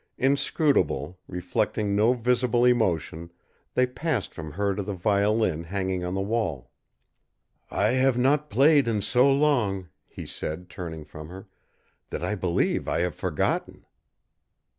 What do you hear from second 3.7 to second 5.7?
they passed from her to the violin